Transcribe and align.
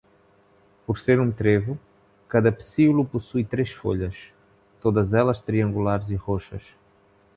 Por 0.83 0.97
ser 0.97 1.19
um 1.19 1.31
trevo, 1.31 1.77
cada 2.27 2.51
pecíolo 2.51 3.05
possui 3.05 3.45
três 3.45 3.71
folhas, 3.71 4.17
todas 4.79 5.13
elas 5.13 5.43
triangulares 5.43 6.09
e 6.09 6.15
roxas. 6.15 6.63